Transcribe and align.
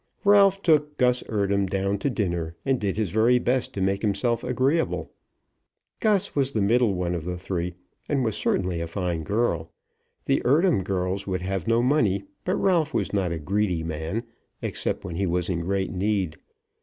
Ralph 0.25 0.63
took 0.63 0.97
Gus 0.97 1.21
Eardham 1.29 1.67
down 1.67 1.99
to 1.99 2.09
dinner, 2.09 2.55
and 2.65 2.79
did 2.81 2.97
his 2.97 3.11
very 3.11 3.37
best 3.37 3.71
to 3.75 3.81
make 3.81 4.01
himself 4.01 4.43
agreeable. 4.43 5.11
Gus 5.99 6.33
was 6.35 6.51
the 6.53 6.61
middle 6.63 6.95
one 6.95 7.13
of 7.13 7.23
the 7.23 7.37
three, 7.37 7.75
and 8.09 8.25
was 8.25 8.35
certainly 8.35 8.81
a 8.81 8.87
fine 8.87 9.21
girl. 9.21 9.71
The 10.25 10.41
Eardham 10.43 10.81
girls 10.83 11.27
would 11.27 11.43
have 11.43 11.67
no 11.67 11.83
money; 11.83 12.23
but 12.43 12.55
Ralph 12.55 12.95
was 12.95 13.13
not 13.13 13.31
a 13.31 13.37
greedy 13.37 13.83
man, 13.83 14.23
except 14.63 15.05
when 15.05 15.17
he 15.17 15.27
was 15.27 15.49
in 15.49 15.59
great 15.59 15.91
need. 15.91 16.37